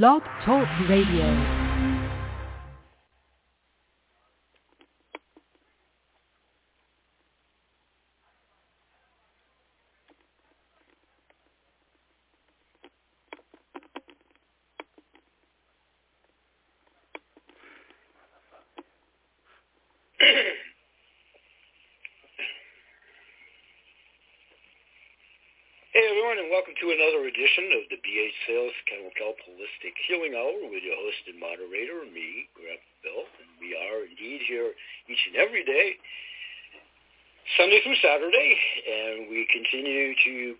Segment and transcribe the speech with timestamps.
[0.00, 1.28] Blog Talk Radio.
[25.92, 30.34] Hey everyone, and welcome to another edition of the BH Sales Kennel Kelp Holistic Healing
[30.34, 33.22] Hour with your host and moderator, me, Grandpa Bill.
[33.38, 34.74] And we are indeed here
[35.06, 35.94] each and every day,
[37.54, 40.58] Sunday through Saturday, and we continue to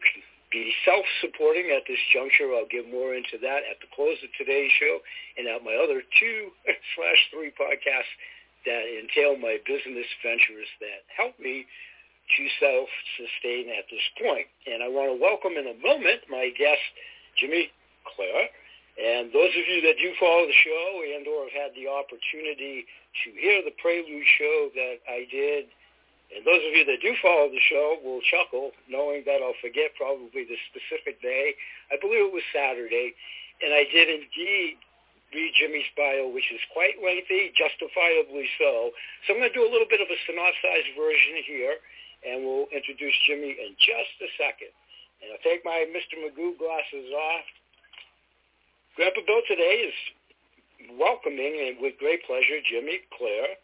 [0.54, 2.54] be self-supporting at this juncture.
[2.54, 5.02] I'll get more into that at the close of today's show
[5.42, 6.54] and at my other two
[6.94, 8.14] slash three podcasts
[8.62, 11.66] that entail my business ventures that help me
[12.28, 14.46] to self-sustain at this point.
[14.66, 16.82] And I want to welcome in a moment my guest,
[17.36, 17.70] Jimmy
[18.06, 18.48] Clare.
[19.00, 22.84] And those of you that do follow the show and or have had the opportunity
[23.24, 25.72] to hear the prelude show that I did,
[26.32, 29.92] and those of you that do follow the show will chuckle knowing that I'll forget
[30.00, 31.52] probably the specific day.
[31.92, 33.12] I believe it was Saturday.
[33.60, 34.80] And I did indeed
[35.30, 38.96] read Jimmy's bio, which is quite lengthy, justifiably so.
[39.24, 41.76] So I'm going to do a little bit of a synopsized version here
[42.22, 44.72] and we'll introduce Jimmy in just a second.
[45.22, 46.18] And I'll take my Mr.
[46.18, 47.46] Magoo glasses off.
[48.96, 49.96] Grandpa Bill today is
[50.98, 53.56] welcoming and with great pleasure Jimmy Clare.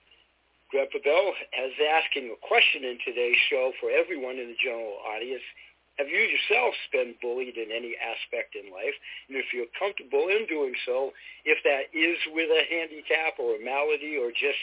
[0.70, 1.32] Grandpa Bill
[1.64, 5.42] is asking a question in today's show for everyone in the general audience.
[5.98, 8.94] Have you yourselves been bullied in any aspect in life?
[9.26, 11.10] And if you're comfortable in doing so,
[11.42, 14.62] if that is with a handicap or a malady or just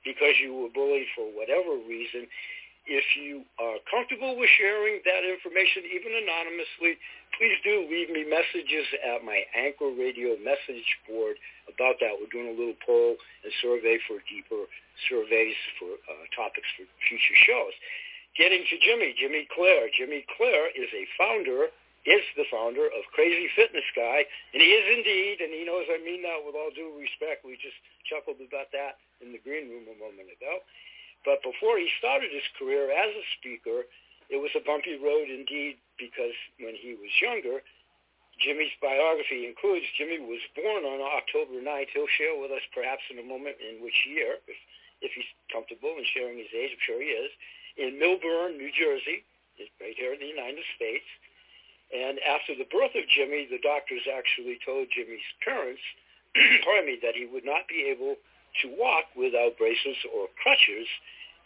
[0.00, 2.24] because you were bullied for whatever reason,
[2.86, 6.96] if you are comfortable with sharing that information, even anonymously,
[7.36, 11.36] please do leave me messages at my Anchor Radio message board
[11.68, 12.16] about that.
[12.16, 14.66] We're doing a little poll and survey for deeper
[15.08, 17.74] surveys for uh, topics for future shows.
[18.36, 19.90] Getting to Jimmy, Jimmy Clare.
[19.92, 21.72] Jimmy Clare is a founder,
[22.06, 24.24] is the founder of Crazy Fitness Guy,
[24.54, 27.44] and he is indeed, and he knows I mean that with all due respect.
[27.44, 27.76] We just
[28.08, 30.62] chuckled about that in the green room a moment ago.
[31.24, 33.84] But before he started his career as a speaker,
[34.30, 37.60] it was a bumpy road indeed because when he was younger,
[38.40, 41.92] Jimmy's biography includes Jimmy was born on October 9th.
[41.92, 44.56] He'll share with us perhaps in a moment in which year, if,
[45.04, 46.72] if he's comfortable in sharing his age.
[46.72, 47.30] I'm sure he is.
[47.76, 49.28] In Millburn, New Jersey,
[49.76, 51.04] right here in the United States.
[51.92, 55.82] And after the birth of Jimmy, the doctors actually told Jimmy's parents,
[56.64, 58.16] pardon me, that he would not be able
[58.62, 60.86] to walk without braces or crutches.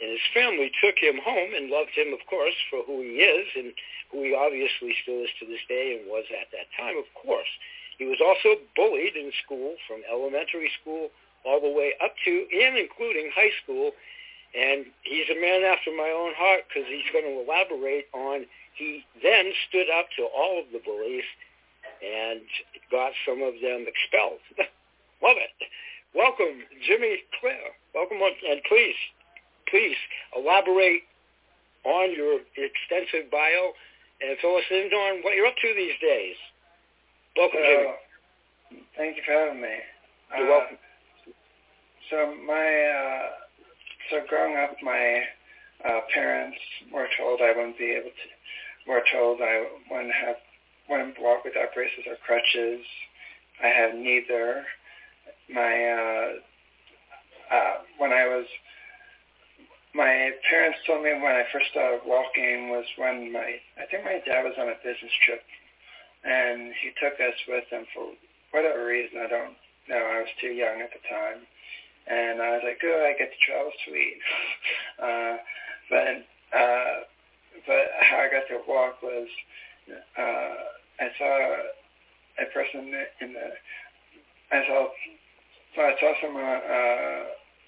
[0.00, 3.46] And his family took him home and loved him, of course, for who he is
[3.54, 3.72] and
[4.10, 7.50] who he obviously still is to this day and was at that time, of course.
[7.98, 11.14] He was also bullied in school from elementary school
[11.46, 13.92] all the way up to and including high school.
[14.54, 19.06] And he's a man after my own heart because he's going to elaborate on he
[19.22, 21.24] then stood up to all of the bullies
[22.02, 22.42] and
[22.90, 24.42] got some of them expelled.
[25.22, 25.54] Love it.
[26.14, 27.74] Welcome, Jimmy Clare.
[27.94, 28.94] Welcome, on, and please,
[29.68, 29.96] please
[30.36, 31.02] elaborate
[31.84, 33.74] on your extensive bio
[34.22, 36.36] and fill us in on what you're up to these days.
[37.36, 38.82] Welcome, so, Jimmy.
[38.96, 39.74] Thank you for having me.
[40.38, 40.78] You're uh, welcome.
[42.10, 43.26] So my, uh,
[44.10, 45.22] so growing up, my
[45.84, 46.58] uh, parents
[46.92, 48.26] were told I wouldn't be able to,
[48.86, 50.36] were told I wouldn't have,
[50.88, 52.86] wouldn't walk without braces or crutches.
[53.62, 54.64] I have neither
[55.52, 56.28] my uh,
[57.54, 58.46] uh, when I was
[59.94, 64.20] my parents told me when I first started walking was when my I think my
[64.26, 65.42] dad was on a business trip
[66.24, 68.10] and he took us with him for
[68.50, 69.54] whatever reason I don't
[69.88, 71.46] know I was too young at the time.
[72.06, 74.20] And I was like oh I get to travel sweet.
[74.94, 75.36] Uh,
[75.90, 76.24] but
[76.56, 77.02] uh,
[77.66, 79.26] but how I got to walk was
[80.16, 80.54] uh,
[81.00, 81.56] I saw
[82.38, 83.50] a person in the
[84.52, 84.88] I saw
[85.74, 87.18] so I saw some uh,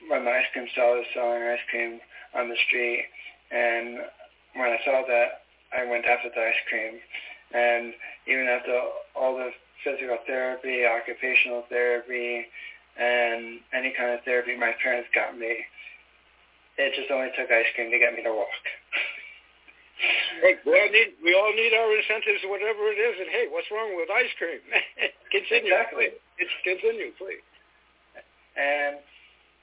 [0.08, 2.00] when ice cream sellers selling ice cream
[2.34, 3.04] on the street,
[3.50, 3.98] and
[4.54, 7.00] when I saw that, I went after the ice cream,
[7.52, 7.92] and
[8.26, 8.78] even after
[9.14, 9.50] all the
[9.82, 12.46] physical therapy, occupational therapy,
[12.98, 15.66] and any kind of therapy my parents got me,
[16.78, 18.62] it just only took ice cream to get me to walk.
[20.42, 23.68] hey, we all need we all need our incentives, whatever it is, and hey, what's
[23.72, 24.60] wrong with ice cream?
[25.34, 25.72] continue.
[25.72, 26.08] Exactly.
[26.38, 27.42] It's continue, please.
[28.56, 28.96] And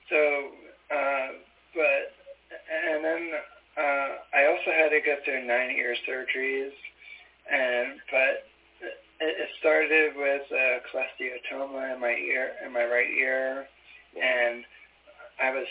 [0.09, 0.49] so,
[0.93, 1.27] uh,
[1.73, 2.13] but,
[2.69, 3.29] and then
[3.77, 6.73] uh, I also had to go through nine ear surgeries,
[7.51, 8.45] and but
[9.19, 13.65] it, it started with a cholesteatoma in my ear, in my right ear,
[14.21, 14.63] and
[15.41, 15.65] I was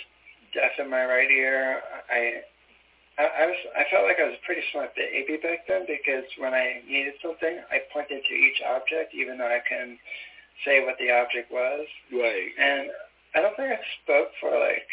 [0.52, 1.80] deaf in my right ear.
[2.10, 2.42] I
[3.18, 6.54] I, I was I felt like I was pretty smart baby back then because when
[6.54, 9.98] I needed something, I pointed to each object, even though I can
[10.64, 11.86] say what the object was.
[12.12, 12.50] Right.
[12.58, 12.90] And
[13.34, 14.90] I don't think I spoke for like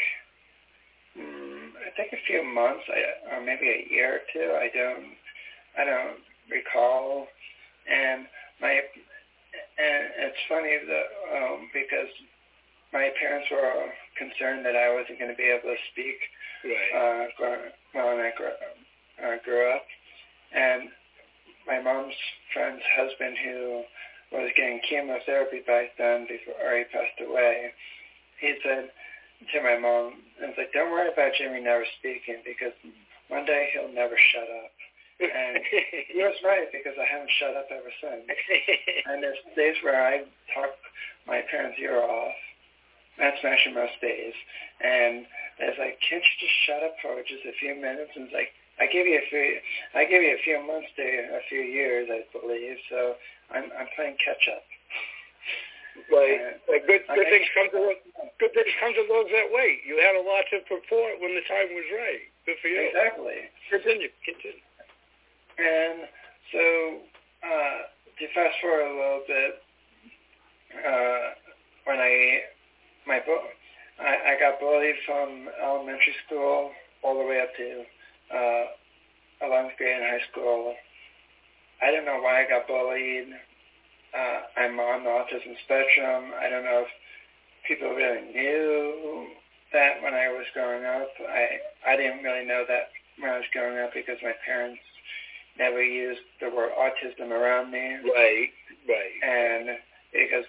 [1.17, 4.53] mm, I think a few months, I, or maybe a year or two.
[4.55, 5.15] I don't
[5.77, 6.19] I don't
[6.49, 7.27] recall.
[7.89, 8.25] And
[8.61, 8.79] my
[9.79, 12.11] and it's funny that um, because
[12.93, 16.17] my parents were concerned that I wasn't going to be able to speak
[16.59, 17.29] Right.
[17.31, 17.61] uh,
[17.93, 19.85] when I grew, uh, grew up.
[20.51, 20.89] And
[21.65, 22.15] my mom's
[22.53, 23.83] friend's husband, who
[24.33, 27.71] was getting chemotherapy back then before he passed away,
[28.39, 28.89] he said
[29.53, 32.73] to my mom, "It's like, don't worry about Jimmy never speaking because
[33.27, 34.71] one day he'll never shut up."
[35.19, 35.59] And
[36.13, 38.25] he was right because I haven't shut up ever since.
[39.09, 40.71] And there's days where I talk
[41.27, 42.35] my parents' ear off.
[43.17, 44.33] That's smashing most days.
[44.79, 45.25] And
[45.59, 48.11] it's like, can't you just shut up for just a few minutes?
[48.15, 49.59] And it's like, I give you a few,
[49.93, 52.77] I give you a few months to a few years, I believe.
[52.89, 53.15] So
[53.51, 54.63] I'm I'm playing catch up.
[56.09, 57.93] Like, like good, good things come to
[58.39, 59.83] good things come to those that wait.
[59.85, 62.23] You had a lot to purport when the time was right.
[62.45, 62.79] Good for you.
[62.89, 63.49] Exactly.
[63.69, 64.09] Continue.
[64.25, 64.63] Continue.
[65.59, 66.07] And
[66.53, 66.63] so
[67.43, 67.79] uh,
[68.17, 69.53] to fast forward a little bit,
[70.81, 71.25] uh,
[71.85, 72.47] when I
[73.05, 73.53] my bu-
[73.99, 76.71] I, I got bullied from elementary school
[77.03, 77.83] all the way up to
[78.31, 78.65] uh,
[79.45, 80.75] 11th grade in high school.
[81.81, 83.33] I don't know why I got bullied.
[84.13, 86.31] Uh, I'm on the autism spectrum.
[86.39, 86.91] I don't know if
[87.67, 89.27] people really knew
[89.73, 91.09] that when I was growing up.
[91.29, 92.89] I I didn't really know that
[93.19, 94.81] when I was growing up because my parents
[95.57, 97.97] never used the word autism around me.
[98.03, 98.49] Right.
[98.87, 99.13] Right.
[99.21, 99.77] And
[100.11, 100.45] because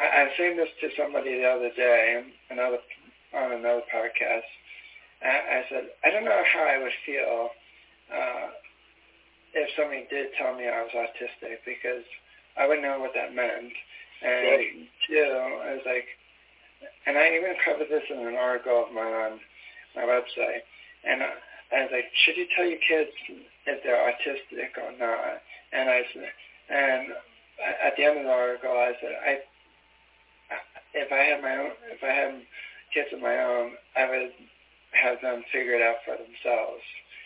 [0.00, 2.78] I, I was saying this to somebody the other day, another
[3.34, 4.48] on another podcast.
[5.22, 7.50] I, I said, I don't know how I would feel
[8.12, 8.48] uh,
[9.54, 12.04] if somebody did tell me I was autistic because
[12.56, 13.72] I wouldn't know what that meant.
[14.22, 14.88] And Right.
[15.06, 15.18] two,
[15.64, 16.06] I was like,
[17.06, 19.40] and I even covered this in an article of mine on
[19.94, 20.62] my website.
[21.04, 21.32] And I,
[21.74, 23.10] I was like, should you tell your kids
[23.66, 25.42] if they're autistic or not?
[25.72, 26.30] And I said,
[26.68, 27.12] and
[27.84, 29.38] at the end of the article, I said, I,
[30.94, 32.42] if I had my own, if I had
[32.94, 34.32] kids of my own, I would
[34.92, 36.82] have them figure it out for themselves.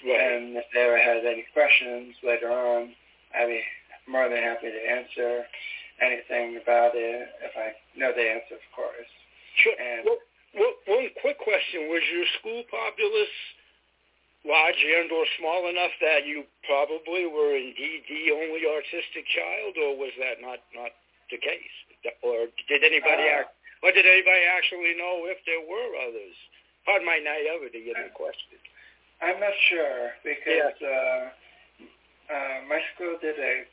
[0.06, 0.20] Right.
[0.23, 2.94] And if they ever had any questions later on,
[3.35, 3.62] I'd be
[4.06, 5.44] more than happy to answer
[6.00, 9.11] anything about it if I know the answer, of course.
[9.58, 9.75] Sure.
[9.75, 10.20] And Well,
[10.55, 13.37] well, one quick question: Was your school populace
[14.47, 19.99] large and or small enough that you probably were indeed the only artistic child, or
[19.99, 20.93] was that not not
[21.32, 21.75] the case?
[22.23, 23.50] Or did anybody Uh, act,
[23.82, 26.37] or did anybody actually know if there were others?
[26.87, 28.58] Pardon my naivety in the question.
[29.22, 31.22] I'm not sure because uh,
[32.32, 33.64] uh, my school did a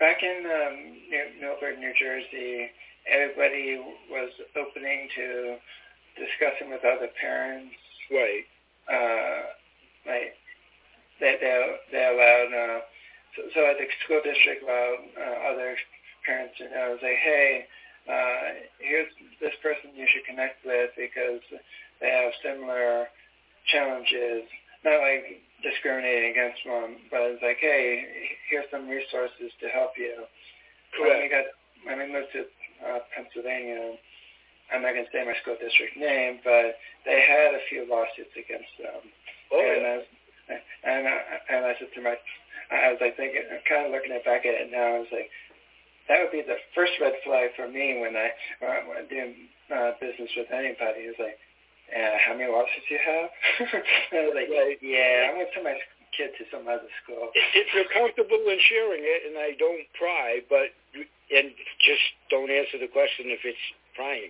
[0.00, 0.74] back in um,
[1.08, 2.70] New, Milford, New Jersey.
[3.06, 3.78] Everybody
[4.10, 5.56] was opening to
[6.18, 7.74] discussing with other parents.
[8.10, 8.44] Right.
[8.90, 9.42] Uh,
[10.06, 10.34] like
[11.20, 12.80] they they they allowed uh,
[13.36, 15.76] so, so the school district allowed uh, other
[16.26, 17.64] parents to know say hey
[18.10, 19.06] uh, here's
[19.40, 21.40] this person you should connect with because
[22.00, 23.06] they have similar
[23.70, 24.48] challenges
[24.84, 28.02] not like discriminating against one but it's like hey
[28.50, 30.26] here's some resources to help you
[30.96, 31.06] Correct.
[31.06, 31.46] when we got
[31.86, 32.42] when we moved to
[32.82, 33.94] uh, Pennsylvania
[34.74, 38.34] I'm not going to say my school district name but they had a few lawsuits
[38.34, 39.06] against them
[39.52, 39.88] Oh, and, yeah.
[39.88, 40.08] I was,
[40.48, 41.16] and, I,
[41.52, 42.16] and I said to my,
[42.72, 45.28] I was like thinking, I'm kind of looking back at it now, I was like,
[46.08, 49.06] that would be the first red flag for me when I uh, when
[49.70, 51.06] uh, business with anybody.
[51.06, 51.38] Is like,
[51.92, 53.28] uh, how many lawsuits you have?
[54.16, 54.78] I was like, Right.
[54.80, 55.76] yeah, I'm going to send my
[56.16, 57.28] kid to some other school.
[57.54, 60.72] if you're comfortable in sharing it, and I don't pry, but
[61.32, 63.64] and just don't answer the question if it's
[63.96, 64.28] prying.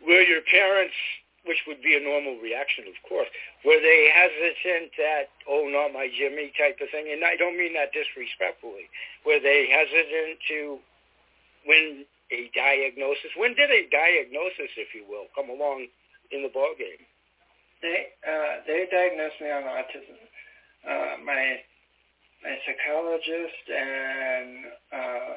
[0.00, 0.96] Were your parents,
[1.44, 3.28] which would be a normal reaction, of course,
[3.64, 7.12] were they hesitant that oh, not my Jimmy type of thing?
[7.12, 8.88] And I don't mean that disrespectfully.
[9.28, 10.80] Were they hesitant to
[11.68, 13.36] when a diagnosis?
[13.36, 15.88] When did a diagnosis, if you will, come along
[16.32, 17.02] in the ball game?
[17.82, 20.18] They uh, they diagnosed me on autism.
[20.84, 21.60] Uh, my
[22.44, 24.48] my psychologist and
[24.92, 25.28] uh,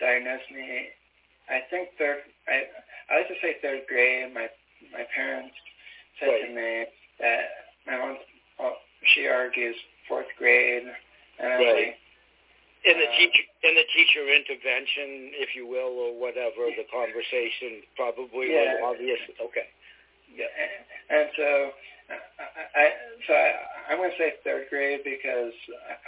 [0.00, 0.88] diagnosed me.
[1.48, 2.24] I think third.
[2.48, 2.64] I
[3.12, 4.32] I like to say third grade.
[4.32, 4.48] My
[4.92, 5.54] my parents
[6.18, 6.86] said to me
[7.20, 7.44] that
[7.86, 8.16] my mom.
[8.58, 8.76] Well,
[9.14, 9.76] she argues
[10.08, 10.84] fourth grade,
[11.38, 11.74] and I Right.
[11.74, 11.98] like,
[12.84, 17.84] in the uh, teacher in the teacher intervention, if you will, or whatever, the conversation
[17.96, 18.80] probably yeah.
[18.80, 19.20] was obvious.
[19.40, 19.68] Okay.
[20.36, 20.46] Yeah,
[21.10, 21.70] and so
[22.74, 22.90] I,
[23.26, 23.52] so I,
[23.90, 25.52] I'm going to say third grade because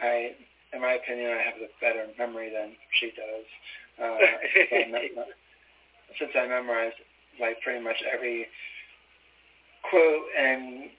[0.01, 0.33] I,
[0.73, 3.47] in my opinion, I have a better memory than she does.
[4.03, 4.19] Uh,
[6.19, 6.97] since I memorized
[7.41, 8.47] like pretty much every
[9.89, 10.91] quote and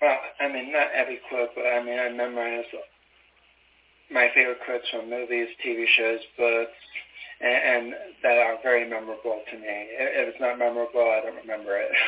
[0.00, 2.68] well, I mean not every quote, but I mean I memorized
[4.10, 6.72] my favorite quotes from movies, TV shows, books,
[7.40, 9.66] and, and that are very memorable to me.
[9.66, 11.90] If it's not memorable, I don't remember it.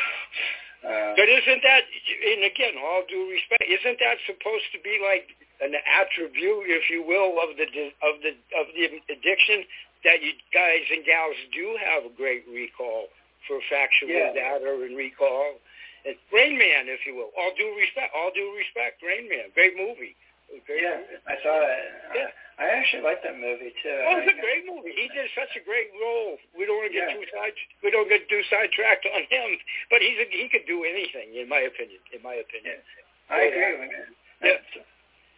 [0.82, 5.30] uh, but isn't that, and again, all due respect, isn't that supposed to be like
[5.62, 7.66] an attribute, if you will, of the
[8.02, 9.62] of the of the addiction
[10.02, 13.06] that you guys and gals do have a great recall
[13.46, 14.34] for factual yeah.
[14.34, 15.62] data and recall.
[16.04, 17.30] It's Rain Man, if you will.
[17.38, 20.18] All due respect, all due respect, Rain Man, great movie.
[20.52, 21.00] Yeah.
[21.24, 21.80] I saw it.
[22.14, 22.28] Yeah.
[22.60, 23.98] I, I actually like that movie too.
[24.08, 24.92] Oh, it's a great movie.
[24.92, 26.36] He did such a great role.
[26.52, 27.16] We don't want to get yeah.
[27.16, 27.56] too side.
[27.80, 29.56] We don't get too sidetracked on him,
[29.88, 32.00] but he's a, he could do anything, in my opinion.
[32.12, 32.78] In my opinion.
[32.78, 33.32] Yeah.
[33.32, 34.06] I agree with you.
[34.44, 34.60] Yeah.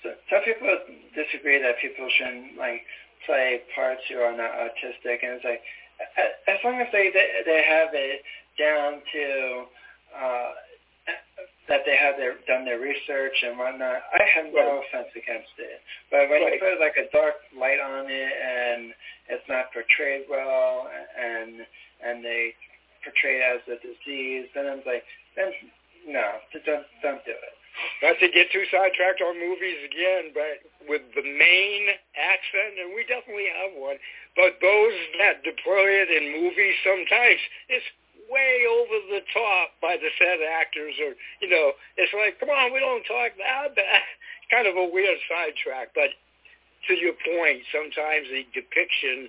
[0.03, 0.69] So, some people
[1.15, 2.83] disagree that people shouldn't like
[3.25, 5.63] play parts who are not autistic, and it's like
[6.51, 8.21] as long as they they, they have it
[8.59, 9.71] down to.
[10.15, 10.53] Uh,
[11.69, 14.05] that they have their done their research and whatnot.
[14.13, 14.85] I have no right.
[14.85, 15.81] offense against it,
[16.11, 16.55] but when right.
[16.55, 18.93] you put like a dark light on it and
[19.29, 21.65] it's not portrayed well, and
[22.05, 22.53] and they
[23.03, 25.05] portray it as a disease, then I'm like,
[25.37, 25.53] then
[26.07, 27.55] no, don't don't do it.
[28.03, 33.03] Not to get too sidetracked on movies again, but with the Maine accent, and we
[33.03, 33.99] definitely have one,
[34.37, 37.87] but those that deploy it in movies sometimes, it's
[38.31, 42.73] way over the top by the said actors or, you know, it's like, come on,
[42.73, 44.03] we don't talk that bad.
[44.51, 45.95] kind of a weird sidetrack.
[45.95, 46.13] But
[46.89, 49.29] to your point, sometimes the depiction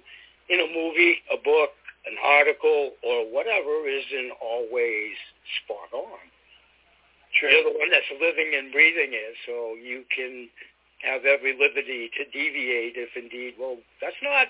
[0.49, 1.71] in a movie, a book,
[2.05, 5.17] an article, or whatever isn't always
[5.63, 6.21] spot on.
[7.39, 7.49] True.
[7.49, 10.47] You're the one that's living and breathing it, so you can
[11.03, 14.47] have every liberty to deviate if indeed, well, that's not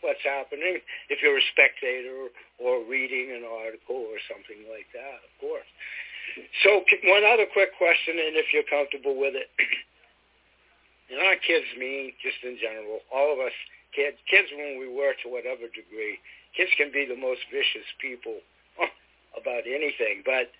[0.00, 5.32] what's happening if you're a spectator or reading an article or something like that, of
[5.40, 5.68] course.
[6.62, 9.48] So one other quick question, and if you're comfortable with it.
[11.10, 13.54] and our kids mean, just in general, all of us,
[13.96, 16.20] kids, kids when we were to whatever degree,
[16.52, 18.42] kids can be the most vicious people
[19.40, 20.20] about anything.
[20.26, 20.52] But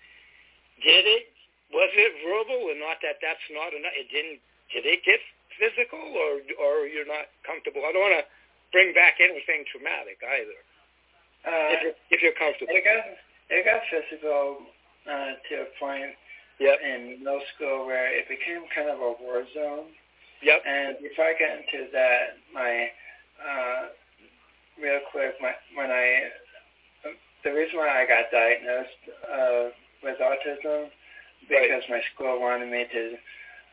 [0.81, 1.29] did it,
[1.69, 3.93] was it verbal and not that that's not enough?
[3.93, 4.41] It didn't,
[4.73, 5.21] did it get
[5.61, 7.85] physical or, or you're not comfortable?
[7.85, 8.25] I don't want to
[8.71, 10.59] bring back anything traumatic either.
[11.47, 12.73] Uh, if, you're, if you're comfortable.
[12.73, 13.03] It got
[13.49, 14.67] it got physical
[15.07, 16.11] uh, to a point
[16.59, 16.79] yep.
[16.83, 19.87] in middle school where it became kind of a war zone.
[20.43, 20.59] Yep.
[20.67, 22.91] And before I get into that, my
[23.39, 23.81] uh,
[24.81, 26.29] real quick, my, when I
[27.43, 29.63] the reason why I got diagnosed uh,
[30.03, 30.89] with autism
[31.47, 31.89] because right.
[31.89, 33.15] my school wanted me to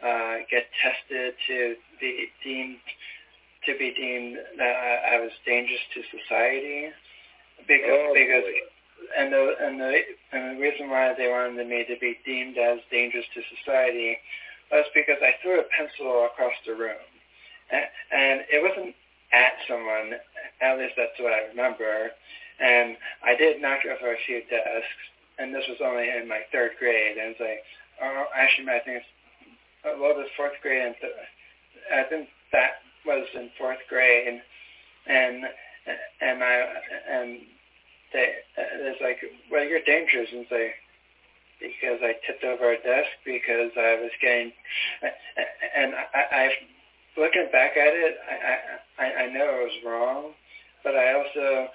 [0.06, 2.78] uh, get tested to be deemed
[3.66, 6.90] to be deemed that I, I was dangerous to society
[7.66, 8.44] because oh, because
[9.18, 9.92] and the and the
[10.32, 14.16] and the reason why they wanted me to be deemed as dangerous to society
[14.70, 17.04] was because I threw a pencil across the room,
[17.70, 18.94] and, and it wasn't
[19.32, 20.18] at someone.
[20.62, 22.10] At least that's what I remember.
[22.60, 25.04] And I did knock over a few desks,
[25.38, 27.18] and this was only in my third grade.
[27.18, 27.66] And it's like,
[28.00, 29.12] oh, actually, I think it's
[29.84, 31.12] a little bit fourth grade, and th-
[31.92, 34.40] I think that was in fourth grade,
[35.06, 35.44] and
[36.20, 36.64] and I
[37.10, 37.38] and
[38.12, 39.18] they it's like,
[39.50, 40.72] well, you're dangerous, and say
[41.60, 44.52] because I tipped over a desk because I was getting,
[45.76, 46.50] and I, I
[47.16, 50.32] looking back at it, I, I I know it was wrong,
[50.82, 51.68] but I also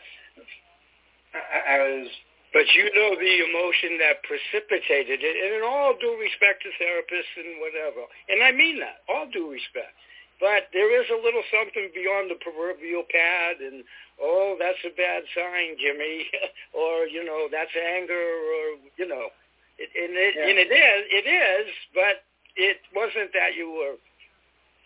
[1.33, 2.07] I, I was.
[2.51, 7.37] But you know the emotion that precipitated it, and in all due respect to therapists
[7.37, 9.93] and whatever, and I mean that, all due respect
[10.39, 13.83] but there is a little something beyond the proverbial pad and,
[14.23, 16.31] oh, that's a bad sign, Jimmy,
[16.73, 19.27] or, you know, that's anger or, you know,
[19.75, 20.47] it, and, it, yeah.
[20.47, 22.23] and it is, it is, but
[22.55, 23.99] it wasn't that you were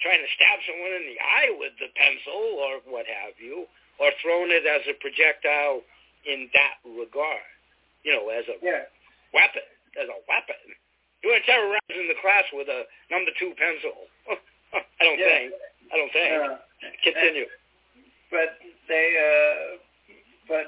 [0.01, 3.69] trying to stab someone in the eye with the pencil or what have you,
[4.01, 5.86] or thrown it as a projectile
[6.25, 7.45] in that regard,
[8.01, 8.89] you know, as a yeah.
[9.33, 9.65] weapon,
[10.01, 10.62] as a weapon.
[11.24, 14.10] You terrorize in the class with a number two pencil.
[14.99, 15.27] I don't yeah.
[15.27, 15.53] think.
[15.91, 16.29] I don't think.
[16.33, 16.57] Uh,
[17.03, 17.45] Continue.
[18.31, 18.57] But
[18.89, 19.77] they, uh,
[20.49, 20.67] but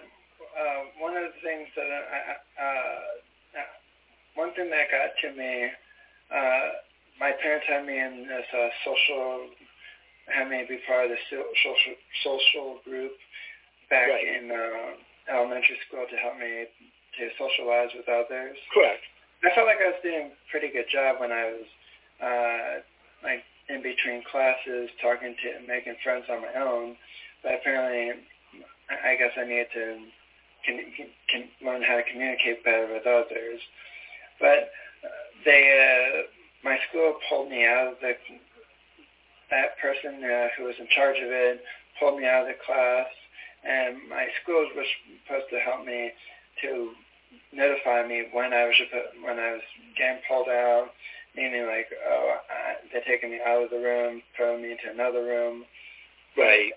[0.53, 2.19] uh, one of the things that I,
[2.61, 2.99] uh,
[4.35, 5.71] one thing that got to me,
[6.31, 6.67] uh,
[7.19, 9.49] my parents had me in this uh, social
[10.27, 11.75] had me be part of the social
[12.23, 13.13] social group
[13.89, 14.25] back Right.
[14.25, 14.97] in uh,
[15.31, 16.65] elementary school to help me
[17.17, 18.57] to socialize with others.
[18.73, 19.01] Correct.
[19.45, 21.67] I felt like I was doing a pretty good job when I was
[22.19, 22.71] uh,
[23.23, 26.95] like in between classes, talking to making friends on my own.
[27.43, 28.21] But apparently,
[28.89, 29.97] I guess I needed to
[30.65, 30.79] can,
[31.29, 33.59] can learn how to communicate better with others.
[34.39, 34.71] But
[35.03, 35.07] uh,
[35.45, 36.21] they, uh,
[36.63, 38.15] my school pulled me out of the
[39.51, 41.61] that person uh, who was in charge of it
[41.99, 43.07] pulled me out of the class,
[43.63, 44.87] and my school was
[45.23, 46.11] supposed to help me
[46.61, 46.91] to
[47.53, 48.75] notify me when I was
[49.23, 49.61] when I was
[49.97, 50.89] getting pulled out,
[51.35, 55.23] meaning like oh I, they're taking me out of the room, throwing me into another
[55.23, 55.65] room.
[56.37, 56.71] Right.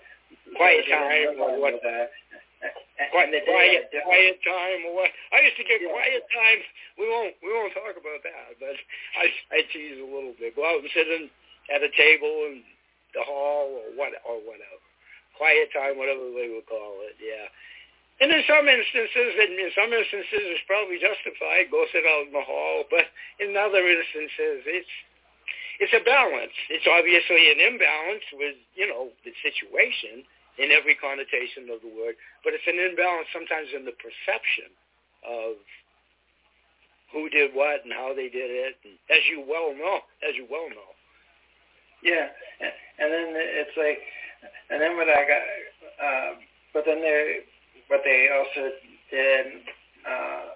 [0.55, 1.81] Quiet time or what?
[1.83, 2.09] that.
[3.11, 5.09] Quiet, quiet, quiet time or what?
[5.31, 5.89] I used to get Yeah.
[5.95, 6.59] quiet time.
[6.99, 8.59] We won't, we won't talk about that.
[8.59, 8.75] But
[9.15, 10.55] I, I tease a little bit.
[10.55, 11.31] Go out and sit in
[11.73, 12.61] at a table in
[13.15, 14.83] the hall or what, or whatever.
[15.39, 17.15] Quiet time, whatever they would call it.
[17.23, 17.47] Yeah.
[18.19, 21.71] And in some instances, and in some instances, it's probably justified.
[21.71, 22.83] Go sit out in the hall.
[22.91, 23.07] But
[23.39, 24.91] in other instances, it's
[25.79, 26.55] it's a balance.
[26.69, 30.27] It's obviously an imbalance with you know the situation
[30.59, 34.67] in every connotation of the word, but it's an imbalance sometimes in the perception
[35.23, 35.55] of
[37.11, 40.45] who did what and how they did it, and as you well know, as you
[40.51, 40.91] well know.
[42.03, 42.27] Yeah,
[42.61, 43.99] and, then it's like,
[44.69, 45.43] and then what I got,
[45.99, 46.31] uh,
[46.73, 47.39] but then they,
[47.87, 48.71] what they also
[49.11, 49.45] did,
[50.07, 50.53] uh,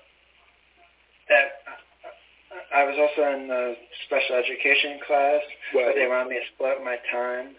[1.27, 1.82] that
[2.73, 5.41] I was also in the special education class,
[5.73, 7.55] but they wanted me to split my time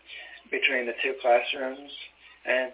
[0.51, 1.91] between the two classrooms.
[2.45, 2.73] And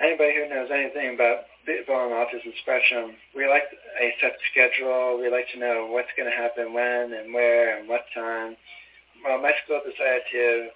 [0.00, 3.64] anybody who knows anything about people on autism spectrum, we like
[4.00, 5.18] a set schedule.
[5.20, 8.56] We like to know what's going to happen when and where and what time.
[9.24, 10.68] Well, my school decided to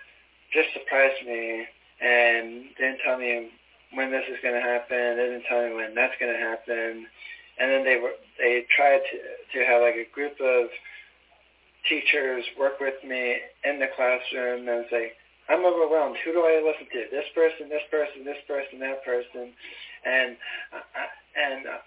[0.52, 1.66] just surprise me
[2.00, 3.50] and didn't tell me
[3.94, 5.16] when this is going to happen.
[5.16, 7.06] They didn't tell me when that's going to happen.
[7.58, 9.16] And then they were they tried to
[9.58, 10.68] to have like a group of
[11.88, 15.12] teachers work with me in the classroom and say,
[15.48, 16.16] I'm overwhelmed.
[16.26, 17.00] Who do I listen to?
[17.14, 19.54] This person, this person, this person, that person,
[20.04, 20.34] and
[20.74, 20.82] uh,
[21.38, 21.78] and uh,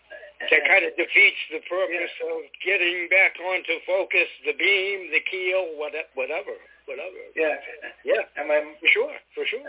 [0.47, 5.75] That kind of defeats the purpose of getting back onto focus, the beam, the keel,
[5.75, 6.55] what- whatever,
[6.87, 7.19] whatever.
[7.35, 7.59] yeah,
[8.07, 9.67] Yeah, and my for sure, for sure.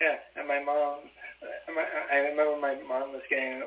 [0.00, 1.08] Yeah, and my mom,
[1.40, 1.80] uh,
[2.12, 3.62] I remember my mom was getting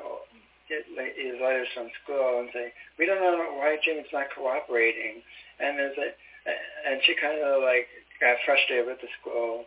[0.68, 5.20] get like, these letters from school and say, we don't know why Jimmy's not cooperating,
[5.60, 6.08] and there's a,
[6.88, 7.88] and she kind of like
[8.20, 9.64] got frustrated with the school,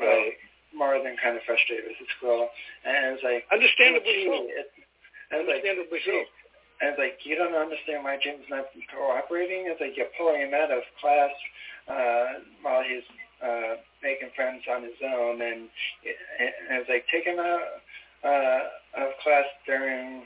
[0.00, 0.34] Right.
[0.74, 2.48] more than kind of frustrated with the school,
[2.84, 4.34] and it's like, Understandably so.
[5.32, 6.16] And like, Understandably so.
[6.82, 9.70] and it's like, you don't understand why Jim's not cooperating.
[9.70, 11.30] It's like you're pulling him out of class
[11.88, 13.06] uh, while he's
[13.44, 17.80] uh, making friends on his own, and, and it's like take him out
[18.24, 20.24] uh, of class during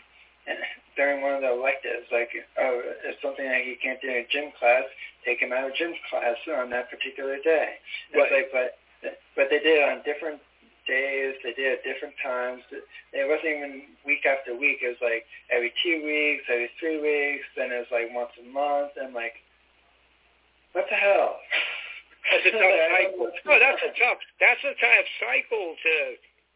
[0.96, 2.06] during one of the electives.
[2.10, 4.84] Like, oh, it's something that he can't do in gym class.
[5.24, 7.76] Take him out of gym class on that particular day.
[8.12, 8.32] It's Right.
[8.32, 8.78] like, but
[9.36, 10.40] but they did it on different
[10.88, 11.36] days.
[11.44, 12.62] They did it at different times.
[13.12, 13.72] It wasn't even
[14.04, 14.78] week after week.
[14.82, 17.44] It was like every two weeks, every three weeks.
[17.56, 18.96] Then it was like once a month.
[18.98, 19.36] And like,
[20.72, 21.38] what the hell?
[22.32, 23.30] That's a tough cycle.
[23.46, 24.18] No, that's a tough.
[24.40, 25.94] That's a tough cycle to.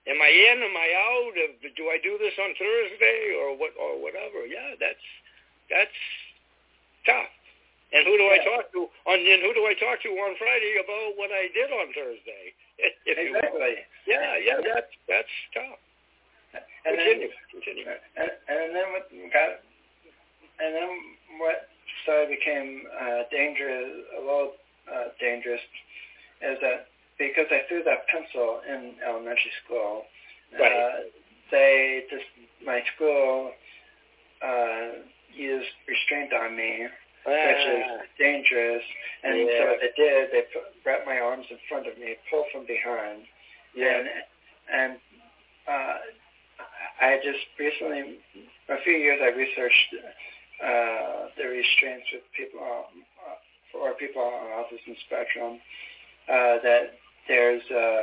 [0.07, 0.59] Am I in?
[0.63, 1.35] Am I out?
[1.77, 4.43] Do I do this on Thursday or what or whatever?
[4.51, 5.07] Yeah, that's
[5.71, 5.99] that's
[7.07, 7.31] tough.
[7.93, 9.19] And who do I talk to on?
[9.23, 12.55] And who do I talk to on Friday about what I did on Thursday?
[13.07, 13.15] If.
[13.15, 13.79] Exactly.
[14.09, 15.79] Yeah, yeah, that's that's tough.
[16.85, 17.87] And Continue, then, continue.
[18.19, 19.63] and, and then what got,
[20.59, 20.91] and then
[21.39, 21.71] what
[22.03, 24.53] started became uh, dangerous, a little
[24.91, 25.61] uh, dangerous,
[26.43, 26.92] is that
[27.29, 30.05] because I threw that pencil in elementary school,
[30.59, 30.73] Right.
[30.73, 30.93] uh,
[31.51, 32.27] they just
[32.65, 33.53] my school
[34.43, 34.89] uh,
[35.35, 36.89] used restraint on me,
[37.25, 38.83] which is Ah, dangerous.
[39.23, 42.47] And so what they did, they put, wrapped my arms in front of me, pulled
[42.53, 43.23] from behind,
[43.75, 43.97] yeah.
[43.99, 44.09] and
[44.73, 44.93] and
[45.69, 45.97] uh,
[47.01, 48.19] I just recently,
[48.69, 49.89] a few years, I researched
[50.63, 53.37] uh, the restraints with people uh,
[53.73, 55.61] for people on autism spectrum.
[56.29, 56.83] Uh, that
[57.29, 58.03] there's uh,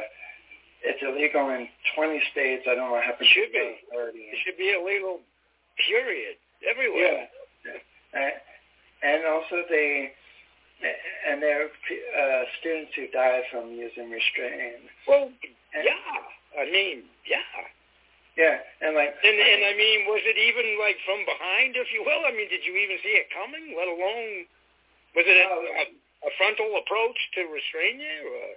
[0.84, 2.64] it's illegal in 20 states.
[2.70, 3.28] I don't know what happens.
[3.30, 3.76] It should be.
[3.94, 4.18] 30.
[4.20, 5.20] It should be illegal.
[5.88, 6.36] Period.
[6.64, 7.28] Everywhere.
[7.66, 7.80] Yeah.
[8.16, 8.36] Uh,
[9.04, 10.12] and also they,
[11.30, 14.88] and there are uh, students who die from using restraint.
[15.08, 15.32] Well,
[15.76, 16.60] And- yeah.
[16.60, 17.44] I mean, yeah.
[18.40, 22.08] Yeah, and like, And and I mean, was it even like from behind, if you
[22.08, 22.24] will?
[22.24, 23.76] I mean, did you even see it coming?
[23.76, 24.48] Let alone
[25.12, 25.60] was it a, No.
[25.60, 25.84] a,
[26.24, 28.20] a frontal approach to restrain you?
[28.32, 28.48] Or?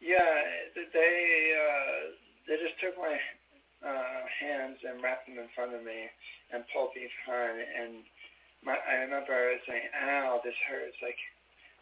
[0.00, 0.34] Yeah,
[0.74, 1.16] they
[1.58, 1.98] uh,
[2.46, 3.18] they just took my
[3.82, 6.06] uh, hands and wrapped them in front of me
[6.54, 7.58] and pulled me behind.
[7.58, 7.92] And
[8.62, 11.18] my, I remember I was saying, "Ow, this hurts!" Like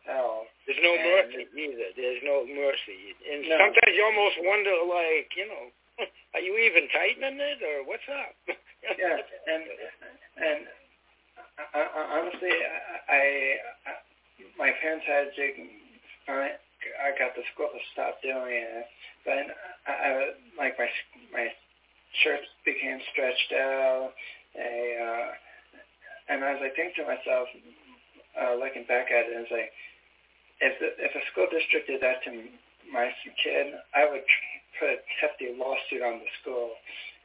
[0.06, 0.46] hell.
[0.64, 1.90] There's no and, mercy either.
[1.98, 3.58] There's no mercy, and No.
[3.58, 5.64] sometimes you almost wonder, like, you know,
[6.34, 8.32] are you even tightening it or what's up?
[8.86, 9.64] Yeah, and
[10.38, 10.60] and
[11.74, 13.92] I, I, honestly, I, I,
[14.56, 15.44] my parents had to.
[16.28, 16.54] I,
[17.00, 18.86] I got the school to stop doing it,
[19.24, 19.46] but
[19.86, 20.10] I, I
[20.58, 20.88] like my
[21.32, 21.48] my
[22.22, 24.12] shirts became stretched out.
[24.56, 25.28] A, uh,
[26.32, 27.48] and as I think to myself,
[28.40, 29.70] uh, looking back at it, it's like
[30.60, 32.30] if the, if a school district did that to
[32.92, 34.24] my kid, I would
[34.78, 36.72] put a hefty lawsuit on the school.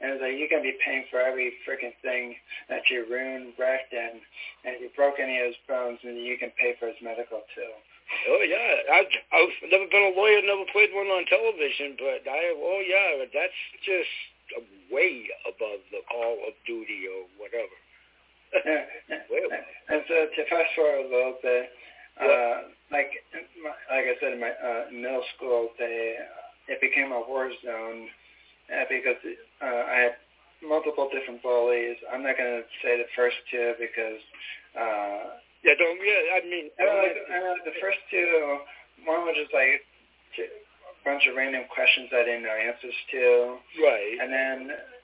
[0.00, 2.34] And it's like you're gonna be paying for every freaking thing
[2.68, 4.18] that you ruined, wrecked, and
[4.64, 7.72] and you broke any of his bones, and you can pay for his medical too.
[8.28, 9.00] Oh yeah, I,
[9.32, 13.60] I've never been a lawyer, never played one on television, but I oh yeah, that's
[13.84, 14.10] just
[14.90, 17.76] way above the call of duty or whatever.
[19.32, 19.48] Well.
[19.88, 21.70] and so to fast forward a little bit,
[22.20, 23.08] uh, like
[23.88, 26.16] like I said in my uh, middle school, they
[26.68, 28.08] it became a war zone
[28.68, 29.16] uh, because
[29.62, 30.16] uh, I had
[30.62, 31.96] multiple different bullies.
[32.12, 34.20] I'm not going to say the first two because
[34.78, 36.36] uh, Yeah, don't yeah.
[36.36, 38.58] I mean, I don't like, I don't like the first two.
[39.06, 39.82] One was just like
[40.42, 43.58] a bunch of random questions I didn't know answers to.
[43.82, 44.14] right.
[44.22, 44.58] And then,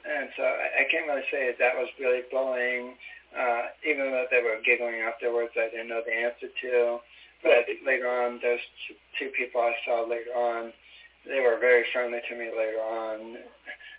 [0.07, 2.95] and so I, I can't really say that was really bullying,
[3.35, 5.55] uh, even though they were giggling afterwards.
[5.59, 6.99] I didn't know the answer to.
[7.43, 7.79] But Right.
[7.87, 10.75] later on, those two, two people I saw later on,
[11.23, 13.39] they were very friendly to me later on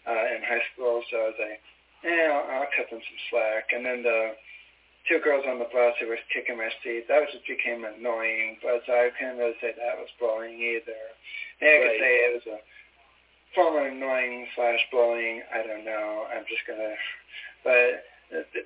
[0.08, 1.00] uh, in high school.
[1.08, 1.62] So I was like,
[2.04, 3.72] yeah, I'll, I'll cut them some slack.
[3.72, 4.36] And then the
[5.08, 8.58] two girls on the bus who were kicking my seat, that was just became annoying.
[8.62, 11.00] But I couldn't really say that was bullying either.
[11.62, 12.60] Maybe I could say it was a
[13.56, 15.42] form of annoying slash bullying.
[15.54, 16.26] I don't know.
[16.30, 16.94] I'm just gonna,
[17.64, 18.04] but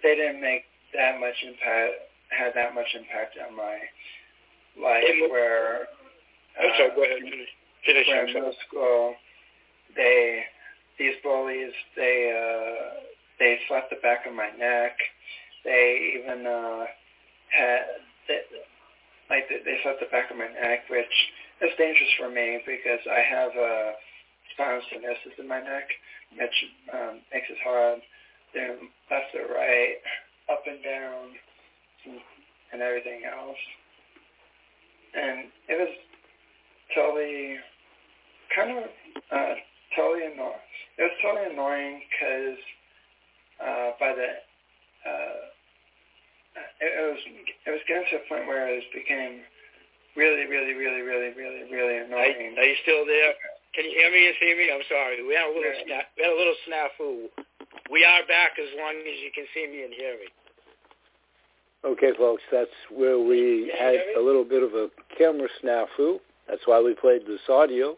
[0.03, 0.65] they didn't make
[0.95, 2.09] that much impact.
[2.29, 3.77] Had that much impact on my
[4.81, 5.85] life Hey, where.
[6.59, 6.91] I'm sorry.
[6.91, 7.19] uh, Go ahead.
[7.21, 7.49] Finish.
[7.85, 8.07] Finish.
[8.07, 9.13] where in middle school,
[9.95, 10.43] they
[10.97, 13.01] these bullies they uh,
[13.39, 14.97] they slapped the back of my neck.
[15.63, 16.85] They even uh,
[17.49, 18.39] had they,
[19.29, 21.15] like they, slapped the back of my neck, which
[21.61, 23.93] is dangerous for me because I have a
[24.53, 25.87] spinal stenosis in my neck,
[26.37, 26.57] which
[26.93, 27.99] um, makes it hard
[28.53, 29.97] doing left or right,
[30.51, 31.33] up and down,
[32.73, 33.57] and, everything else.
[35.15, 35.93] And it was
[36.95, 37.57] totally
[38.55, 38.83] kind of
[39.31, 39.55] uh,
[39.95, 40.65] totally annoying.
[40.97, 42.59] It was totally annoying because
[43.61, 44.52] uh, by the uh,
[47.13, 49.45] was it was getting to a point where it was became
[50.17, 52.57] really, really, really, really, really, really Are, annoying.
[52.57, 53.33] are you still there?
[53.73, 54.69] Can you hear me and see me?
[54.69, 55.21] I'm sorry.
[55.25, 56.03] We had a little Yeah.
[56.05, 57.29] sna- we had a little snafu.
[57.89, 60.27] We are back as long as you can see me and hear me.
[61.85, 66.19] Okay, folks, that's where we had a little bit of a camera snafu.
[66.47, 67.97] That's why we played this audio.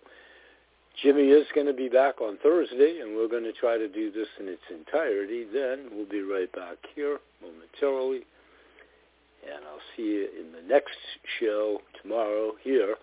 [1.03, 4.09] Jimmy is going to be back on Thursday, and we're going to try to do
[4.11, 5.43] this in its entirety.
[5.43, 8.25] Then we'll be right back here momentarily,
[9.45, 10.97] and I'll see you in the next
[11.39, 12.95] show tomorrow here.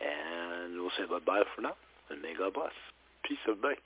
[0.00, 1.76] And we'll say bye-bye for now,
[2.10, 2.72] and may God bless.
[3.24, 3.76] Peace, everybody.